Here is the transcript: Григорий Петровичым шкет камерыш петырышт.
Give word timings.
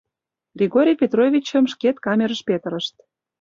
Григорий 0.57 0.99
Петровичым 1.01 1.65
шкет 1.73 1.97
камерыш 2.05 2.41
петырышт. 2.47 2.95